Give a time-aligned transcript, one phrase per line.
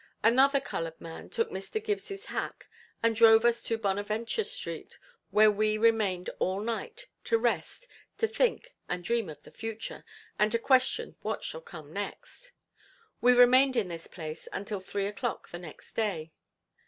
[0.23, 1.77] Another colored man took Mr.
[1.79, 2.67] Gibbs' hack,
[3.03, 4.97] and drove us to Bonaventure Street
[5.29, 10.03] where we remained all night, to rest, to think and dream of the future,
[10.39, 12.51] and to question what shall come next.
[13.21, 16.31] We remained in this place until three o'clock the next day.